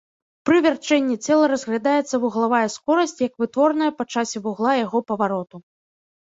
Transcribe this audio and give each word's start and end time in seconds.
Пры 0.49 0.59
вярчэнні 0.65 1.17
цела 1.27 1.49
разглядаецца 1.51 2.15
вуглавая 2.23 2.63
скорасць 2.77 3.21
як 3.27 3.37
вытворная 3.45 3.91
па 4.01 4.07
часе 4.15 4.37
вугла 4.49 4.71
яго 4.85 5.03
павароту. 5.13 5.55